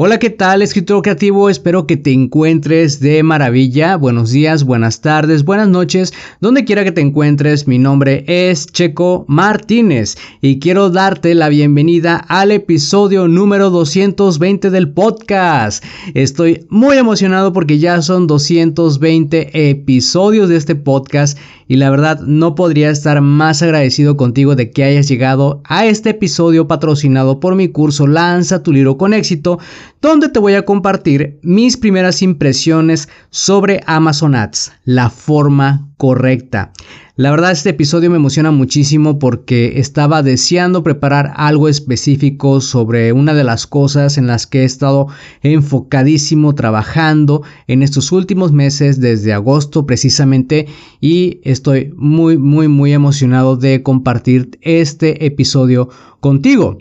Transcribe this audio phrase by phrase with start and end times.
[0.00, 1.50] Hola, ¿qué tal, escritor creativo?
[1.50, 3.96] Espero que te encuentres de maravilla.
[3.96, 7.66] Buenos días, buenas tardes, buenas noches, donde quiera que te encuentres.
[7.66, 14.88] Mi nombre es Checo Martínez y quiero darte la bienvenida al episodio número 220 del
[14.92, 15.84] podcast.
[16.14, 21.36] Estoy muy emocionado porque ya son 220 episodios de este podcast
[21.68, 26.10] y la verdad no podría estar más agradecido contigo de que hayas llegado a este
[26.10, 29.58] episodio patrocinado por mi curso Lanza tu libro con éxito
[30.00, 36.72] donde te voy a compartir mis primeras impresiones sobre Amazon Ads, la forma correcta.
[37.18, 43.34] La verdad este episodio me emociona muchísimo porque estaba deseando preparar algo específico sobre una
[43.34, 45.08] de las cosas en las que he estado
[45.42, 50.68] enfocadísimo trabajando en estos últimos meses desde agosto precisamente
[51.00, 55.88] y estoy muy muy muy emocionado de compartir este episodio
[56.20, 56.78] contigo.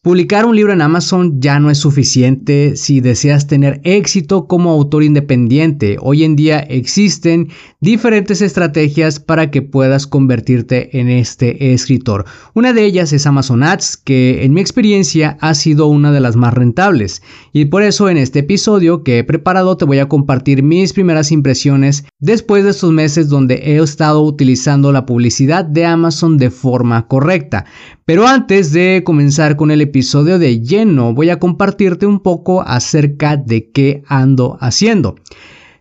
[0.00, 5.02] Publicar un libro en Amazon ya no es suficiente si deseas tener éxito como autor
[5.02, 5.96] independiente.
[6.00, 7.48] Hoy en día existen
[7.80, 12.26] diferentes estrategias para que puedas convertirte en este escritor.
[12.54, 16.36] Una de ellas es Amazon Ads, que en mi experiencia ha sido una de las
[16.36, 17.20] más rentables.
[17.58, 21.32] Y por eso en este episodio que he preparado te voy a compartir mis primeras
[21.32, 27.08] impresiones después de estos meses donde he estado utilizando la publicidad de Amazon de forma
[27.08, 27.64] correcta.
[28.04, 33.36] Pero antes de comenzar con el episodio de lleno, voy a compartirte un poco acerca
[33.36, 35.16] de qué ando haciendo.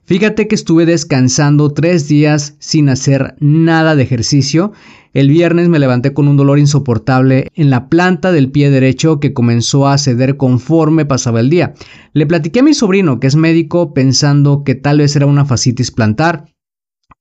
[0.05, 4.71] Fíjate que estuve descansando tres días sin hacer nada de ejercicio.
[5.13, 9.33] El viernes me levanté con un dolor insoportable en la planta del pie derecho que
[9.33, 11.73] comenzó a ceder conforme pasaba el día.
[12.13, 15.91] Le platiqué a mi sobrino, que es médico, pensando que tal vez era una fascitis
[15.91, 16.45] plantar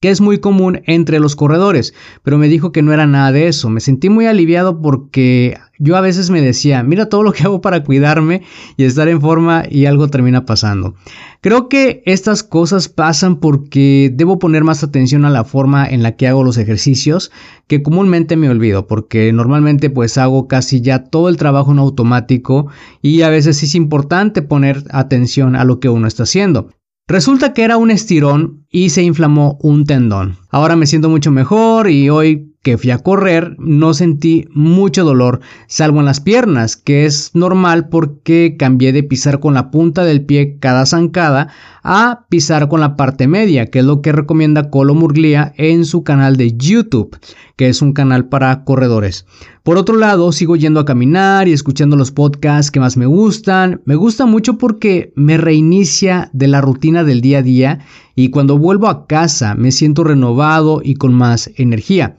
[0.01, 3.49] que es muy común entre los corredores, pero me dijo que no era nada de
[3.49, 3.71] eso.
[3.71, 7.63] Me sentí muy aliviado porque yo a veces me decía, mira todo lo que hago
[7.63, 8.43] para cuidarme
[8.77, 10.95] y estar en forma y algo termina pasando.
[11.41, 16.17] Creo que estas cosas pasan porque debo poner más atención a la forma en la
[16.17, 17.33] que hago los ejercicios,
[17.67, 22.67] que comúnmente me olvido, porque normalmente pues hago casi ya todo el trabajo en automático
[23.01, 26.69] y a veces es importante poner atención a lo que uno está haciendo.
[27.09, 30.39] Resulta que era un estirón y se inflamó un tendón.
[30.51, 35.39] Ahora me siento mucho mejor y hoy que fui a correr no sentí mucho dolor,
[35.69, 40.27] salvo en las piernas, que es normal porque cambié de pisar con la punta del
[40.27, 41.47] pie cada zancada
[41.85, 46.03] a pisar con la parte media, que es lo que recomienda Colo Murglia en su
[46.03, 47.17] canal de YouTube,
[47.55, 49.27] que es un canal para corredores.
[49.63, 53.81] Por otro lado, sigo yendo a caminar y escuchando los podcasts que más me gustan.
[53.85, 57.79] Me gusta mucho porque me reinicia de la rutina del día a día
[58.17, 62.17] y cuando vuelvo a casa me siento renovado y con más energía.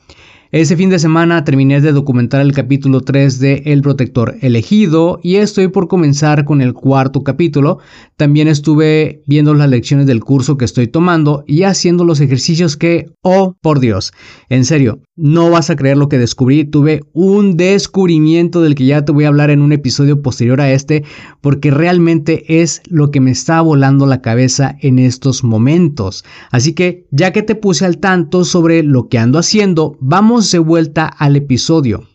[0.53, 5.35] Ese fin de semana terminé de documentar el capítulo 3 de El Protector Elegido y
[5.35, 7.79] estoy por comenzar con el cuarto capítulo.
[8.17, 13.11] También estuve viendo las lecciones del curso que estoy tomando y haciendo los ejercicios que,
[13.22, 14.11] oh por Dios,
[14.50, 16.66] en serio, no vas a creer lo que descubrí.
[16.66, 20.72] Tuve un descubrimiento del que ya te voy a hablar en un episodio posterior a
[20.72, 21.03] este
[21.41, 26.25] porque realmente es lo que me está volando la cabeza en estos momentos.
[26.50, 30.57] Así que ya que te puse al tanto sobre lo que ando haciendo, vamos de
[30.57, 32.07] vuelta al episodio.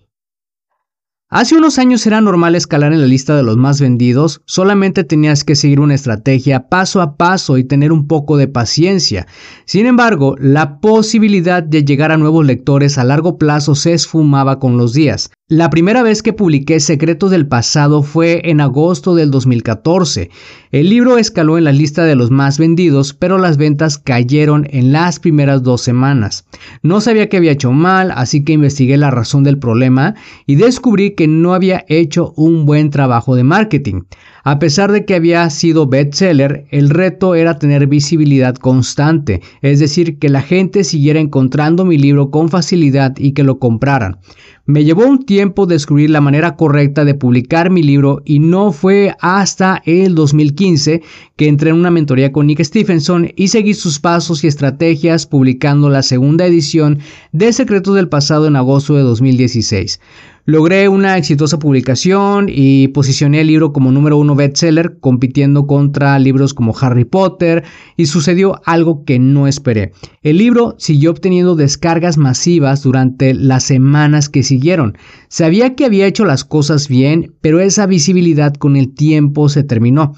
[1.35, 5.45] Hace unos años era normal escalar en la lista de los más vendidos, solamente tenías
[5.45, 9.27] que seguir una estrategia paso a paso y tener un poco de paciencia.
[9.65, 14.77] Sin embargo, la posibilidad de llegar a nuevos lectores a largo plazo se esfumaba con
[14.77, 15.31] los días.
[15.53, 20.31] La primera vez que publiqué Secretos del Pasado fue en agosto del 2014.
[20.71, 24.93] El libro escaló en la lista de los más vendidos, pero las ventas cayeron en
[24.93, 26.47] las primeras dos semanas.
[26.83, 30.15] No sabía que había hecho mal, así que investigué la razón del problema
[30.47, 34.05] y descubrí que no había hecho un buen trabajo de marketing.
[34.45, 40.19] A pesar de que había sido bestseller, el reto era tener visibilidad constante, es decir,
[40.19, 44.19] que la gente siguiera encontrando mi libro con facilidad y que lo compraran.
[44.65, 49.15] Me llevó un tiempo descubrir la manera correcta de publicar mi libro y no fue
[49.21, 51.03] hasta el 2015
[51.37, 55.91] que entré en una mentoría con Nick Stephenson y seguí sus pasos y estrategias publicando
[55.91, 57.01] la segunda edición
[57.33, 60.01] de Secretos del Pasado en agosto de 2016.
[60.45, 66.53] Logré una exitosa publicación y posicioné el libro como número uno bestseller, compitiendo contra libros
[66.53, 67.63] como Harry Potter,
[67.97, 69.93] y sucedió algo que no esperé.
[70.21, 74.99] El libro siguió obteniendo descargas masivas durante las semanas que siguieron.
[75.29, 80.17] Sabía que había hecho las cosas bien, pero esa visibilidad con el tiempo se terminó.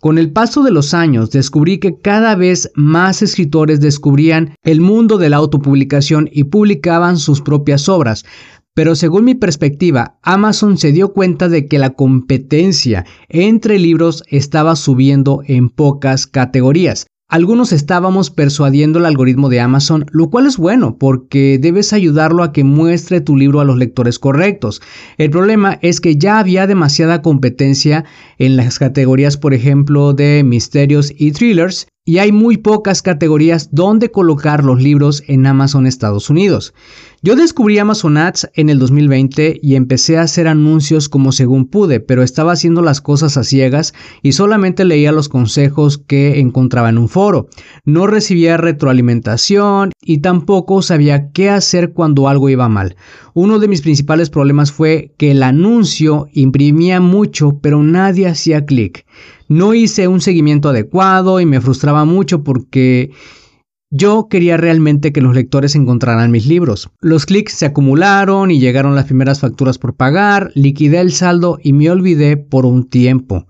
[0.00, 5.16] Con el paso de los años descubrí que cada vez más escritores descubrían el mundo
[5.16, 8.24] de la autopublicación y publicaban sus propias obras,
[8.74, 14.76] pero según mi perspectiva, Amazon se dio cuenta de que la competencia entre libros estaba
[14.76, 17.06] subiendo en pocas categorías.
[17.32, 22.52] Algunos estábamos persuadiendo el algoritmo de Amazon, lo cual es bueno porque debes ayudarlo a
[22.52, 24.82] que muestre tu libro a los lectores correctos.
[25.16, 28.04] El problema es que ya había demasiada competencia
[28.36, 34.10] en las categorías, por ejemplo, de misterios y thrillers, y hay muy pocas categorías donde
[34.10, 36.74] colocar los libros en Amazon Estados Unidos.
[37.22, 42.00] Yo descubrí Amazon Ads en el 2020 y empecé a hacer anuncios como según pude,
[42.00, 46.98] pero estaba haciendo las cosas a ciegas y solamente leía los consejos que encontraba en
[46.98, 47.46] un foro.
[47.84, 52.96] No recibía retroalimentación y tampoco sabía qué hacer cuando algo iba mal.
[53.34, 59.06] Uno de mis principales problemas fue que el anuncio imprimía mucho, pero nadie hacía clic.
[59.52, 63.10] No hice un seguimiento adecuado y me frustraba mucho porque
[63.90, 66.88] yo quería realmente que los lectores encontraran mis libros.
[67.02, 71.74] Los clics se acumularon y llegaron las primeras facturas por pagar, liquidé el saldo y
[71.74, 73.44] me olvidé por un tiempo.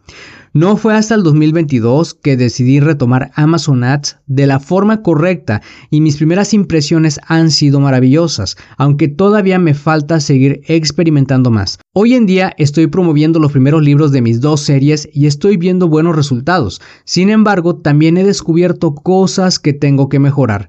[0.54, 6.02] No fue hasta el 2022 que decidí retomar Amazon Ads de la forma correcta y
[6.02, 11.78] mis primeras impresiones han sido maravillosas, aunque todavía me falta seguir experimentando más.
[11.94, 15.88] Hoy en día estoy promoviendo los primeros libros de mis dos series y estoy viendo
[15.88, 16.82] buenos resultados.
[17.06, 20.68] Sin embargo, también he descubierto cosas que tengo que mejorar.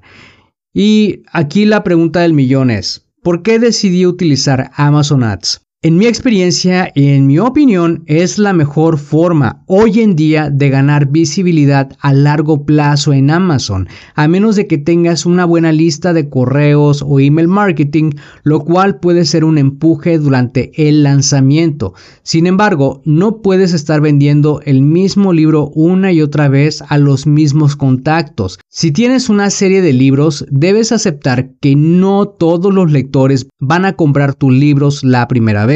[0.72, 5.63] Y aquí la pregunta del millón es, ¿por qué decidí utilizar Amazon Ads?
[5.84, 10.70] En mi experiencia y en mi opinión es la mejor forma hoy en día de
[10.70, 16.14] ganar visibilidad a largo plazo en Amazon, a menos de que tengas una buena lista
[16.14, 18.12] de correos o email marketing,
[18.44, 21.92] lo cual puede ser un empuje durante el lanzamiento.
[22.22, 27.26] Sin embargo, no puedes estar vendiendo el mismo libro una y otra vez a los
[27.26, 28.58] mismos contactos.
[28.70, 33.96] Si tienes una serie de libros, debes aceptar que no todos los lectores van a
[33.96, 35.73] comprar tus libros la primera vez.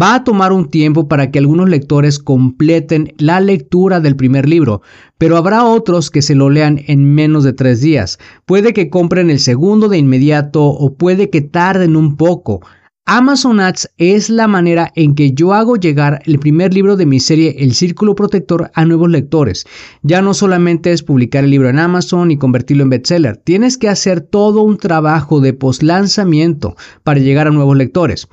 [0.00, 4.80] Va a tomar un tiempo para que algunos lectores completen la lectura del primer libro,
[5.18, 8.18] pero habrá otros que se lo lean en menos de tres días.
[8.46, 12.62] Puede que compren el segundo de inmediato o puede que tarden un poco.
[13.04, 17.18] Amazon Ads es la manera en que yo hago llegar el primer libro de mi
[17.18, 19.66] serie El Círculo Protector a nuevos lectores.
[20.02, 23.88] Ya no solamente es publicar el libro en Amazon y convertirlo en bestseller, tienes que
[23.88, 28.28] hacer todo un trabajo de postlanzamiento para llegar a nuevos lectores.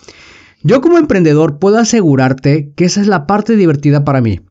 [0.61, 4.41] Yo como emprendedor puedo asegurarte que esa es la parte divertida para mí.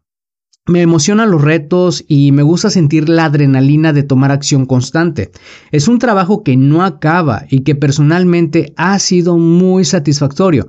[0.66, 5.30] Me emocionan los retos y me gusta sentir la adrenalina de tomar acción constante.
[5.70, 10.68] Es un trabajo que no acaba y que personalmente ha sido muy satisfactorio.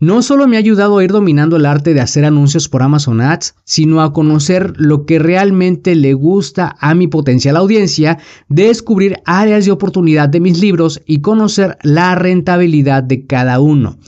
[0.00, 3.20] No solo me ha ayudado a ir dominando el arte de hacer anuncios por Amazon
[3.20, 8.18] Ads, sino a conocer lo que realmente le gusta a mi potencial audiencia,
[8.48, 13.98] descubrir áreas de oportunidad de mis libros y conocer la rentabilidad de cada uno.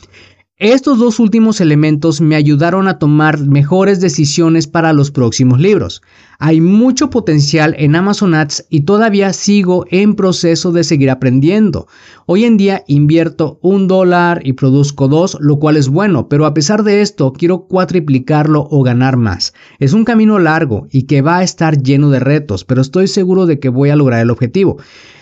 [0.58, 6.00] Estos dos últimos elementos me ayudaron a tomar mejores decisiones para los próximos libros.
[6.38, 11.86] Hay mucho potencial en Amazon Ads y todavía sigo en proceso de seguir aprendiendo.
[12.26, 16.54] Hoy en día invierto un dólar y produzco dos, lo cual es bueno, pero a
[16.54, 19.54] pesar de esto quiero cuatriplicarlo o ganar más.
[19.78, 23.46] Es un camino largo y que va a estar lleno de retos, pero estoy seguro
[23.46, 24.78] de que voy a lograr el objetivo.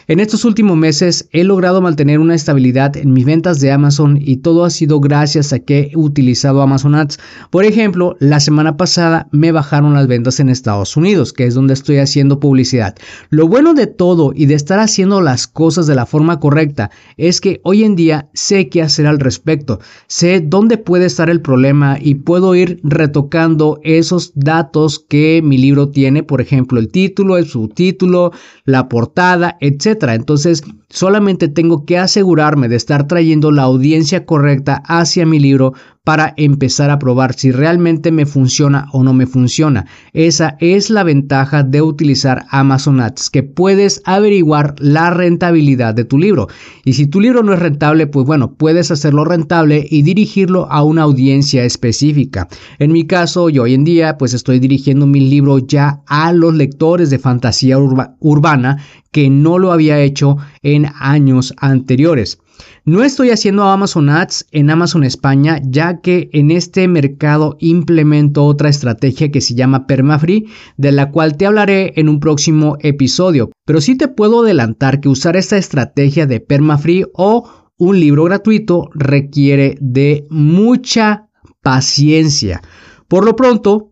[0.09, 4.38] En estos últimos meses he logrado mantener una estabilidad en mis ventas de Amazon y
[4.38, 7.19] todo ha sido gracias a que he utilizado Amazon Ads.
[7.50, 11.75] Por ejemplo, la semana pasada me bajaron las ventas en Estados Unidos, que es donde
[11.75, 12.94] estoy haciendo publicidad.
[13.30, 17.40] Lo bueno de todo y de estar haciendo las cosas de la forma correcta es
[17.40, 21.99] que hoy en día sé qué hacer al respecto, sé dónde puede estar el problema
[22.00, 27.47] y puedo ir retocando esos datos que mi libro tiene, por ejemplo, el título, el
[27.47, 28.30] subtítulo,
[28.64, 35.26] la portada, etc entonces, solamente tengo que asegurarme de estar trayendo la audiencia correcta hacia
[35.26, 39.87] mi libro para empezar a probar si realmente me funciona o no me funciona.
[40.12, 46.18] Esa es la ventaja de utilizar Amazon Ads, que puedes averiguar la rentabilidad de tu
[46.18, 46.49] libro.
[46.85, 50.82] Y si tu libro no es rentable, pues bueno, puedes hacerlo rentable y dirigirlo a
[50.82, 52.49] una audiencia específica.
[52.80, 56.52] En mi caso, yo hoy en día pues estoy dirigiendo mi libro ya a los
[56.54, 58.78] lectores de fantasía urbana
[59.12, 62.38] que no lo había hecho en años anteriores.
[62.85, 68.69] No estoy haciendo Amazon Ads en Amazon España, ya que en este mercado implemento otra
[68.69, 70.45] estrategia que se llama Permafree,
[70.76, 73.50] de la cual te hablaré en un próximo episodio.
[73.64, 78.90] Pero sí te puedo adelantar que usar esta estrategia de Permafree o un libro gratuito
[78.95, 81.28] requiere de mucha
[81.62, 82.62] paciencia.
[83.09, 83.92] Por lo pronto,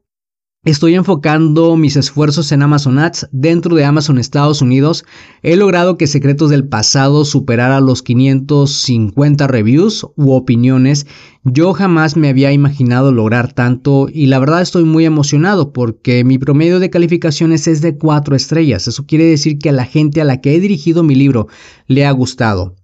[0.67, 5.07] Estoy enfocando mis esfuerzos en Amazon Ads dentro de Amazon Estados Unidos.
[5.43, 11.07] He logrado que Secretos del Pasado superara los 550 reviews u opiniones.
[11.45, 16.37] Yo jamás me había imaginado lograr tanto y la verdad estoy muy emocionado porque mi
[16.37, 18.87] promedio de calificaciones es de 4 estrellas.
[18.87, 21.49] Eso quiere decir que a la gente a la que he dirigido mi libro
[21.87, 22.77] le ha gustado.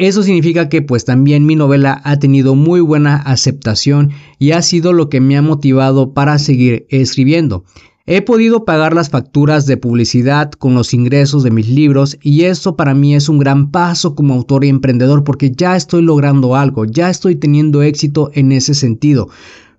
[0.00, 4.94] Eso significa que pues también mi novela ha tenido muy buena aceptación y ha sido
[4.94, 7.64] lo que me ha motivado para seguir escribiendo.
[8.06, 12.76] He podido pagar las facturas de publicidad con los ingresos de mis libros y esto
[12.76, 16.86] para mí es un gran paso como autor y emprendedor porque ya estoy logrando algo,
[16.86, 19.28] ya estoy teniendo éxito en ese sentido.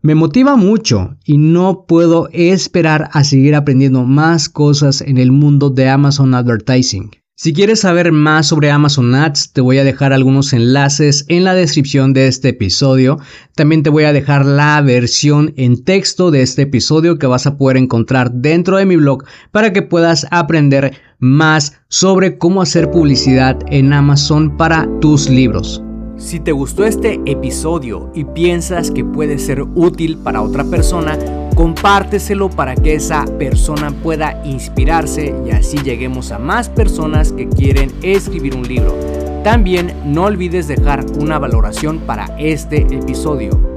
[0.04, 5.72] Me motiva mucho y no puedo esperar a seguir aprendiendo más cosas en el mundo
[5.72, 7.10] de Amazon Advertising.
[7.42, 11.56] Si quieres saber más sobre Amazon Ads, te voy a dejar algunos enlaces en la
[11.56, 13.18] descripción de este episodio.
[13.56, 17.58] También te voy a dejar la versión en texto de este episodio que vas a
[17.58, 23.58] poder encontrar dentro de mi blog para que puedas aprender más sobre cómo hacer publicidad
[23.70, 25.84] en Amazon para tus libros.
[26.18, 31.18] Si te gustó este episodio y piensas que puede ser útil para otra persona,
[31.56, 37.92] compárteselo para que esa persona pueda inspirarse y así lleguemos a más personas que quieren
[38.02, 38.96] escribir un libro.
[39.44, 43.71] También no olvides dejar una valoración para este episodio.